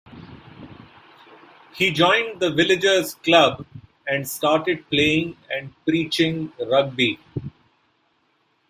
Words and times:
He 1.75 1.91
joined 1.91 2.39
the 2.39 2.49
Villagers 2.51 3.13
club 3.13 3.67
and 4.07 4.27
started 4.27 4.89
playing 4.89 5.37
and 5.51 5.75
preaching 5.85 6.51
rugby. 6.59 7.19